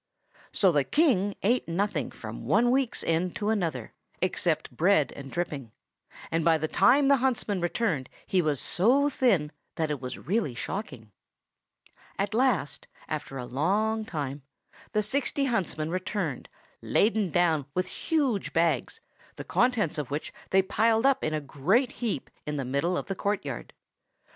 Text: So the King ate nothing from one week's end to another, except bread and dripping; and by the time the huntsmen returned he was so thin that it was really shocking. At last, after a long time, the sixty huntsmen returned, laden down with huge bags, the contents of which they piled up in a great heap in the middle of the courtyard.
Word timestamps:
So 0.51 0.71
the 0.71 0.83
King 0.83 1.35
ate 1.43 1.67
nothing 1.67 2.09
from 2.09 2.43
one 2.47 2.71
week's 2.71 3.03
end 3.03 3.35
to 3.35 3.49
another, 3.51 3.93
except 4.19 4.75
bread 4.75 5.11
and 5.11 5.31
dripping; 5.31 5.71
and 6.31 6.43
by 6.43 6.57
the 6.57 6.67
time 6.67 7.07
the 7.07 7.17
huntsmen 7.17 7.61
returned 7.61 8.09
he 8.25 8.41
was 8.41 8.59
so 8.59 9.11
thin 9.11 9.51
that 9.75 9.91
it 9.91 10.01
was 10.01 10.17
really 10.17 10.55
shocking. 10.55 11.11
At 12.17 12.33
last, 12.33 12.87
after 13.07 13.37
a 13.37 13.45
long 13.45 14.03
time, 14.03 14.41
the 14.91 15.03
sixty 15.03 15.45
huntsmen 15.45 15.91
returned, 15.91 16.49
laden 16.81 17.29
down 17.29 17.67
with 17.75 17.85
huge 17.85 18.53
bags, 18.53 19.01
the 19.35 19.43
contents 19.43 19.99
of 19.99 20.09
which 20.09 20.33
they 20.49 20.63
piled 20.63 21.05
up 21.05 21.23
in 21.23 21.35
a 21.35 21.39
great 21.39 21.91
heap 22.01 22.31
in 22.47 22.57
the 22.57 22.65
middle 22.65 22.97
of 22.97 23.05
the 23.05 23.13
courtyard. 23.13 23.71